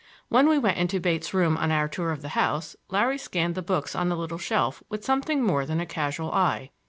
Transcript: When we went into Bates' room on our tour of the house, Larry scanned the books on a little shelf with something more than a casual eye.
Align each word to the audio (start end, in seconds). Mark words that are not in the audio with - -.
When 0.29 0.49
we 0.49 0.57
went 0.57 0.79
into 0.79 0.99
Bates' 0.99 1.31
room 1.31 1.55
on 1.57 1.71
our 1.71 1.87
tour 1.87 2.09
of 2.11 2.23
the 2.23 2.29
house, 2.29 2.75
Larry 2.89 3.19
scanned 3.19 3.53
the 3.53 3.61
books 3.61 3.93
on 3.93 4.11
a 4.11 4.15
little 4.15 4.39
shelf 4.39 4.81
with 4.89 5.05
something 5.05 5.43
more 5.43 5.63
than 5.63 5.79
a 5.79 5.85
casual 5.85 6.31
eye. 6.31 6.71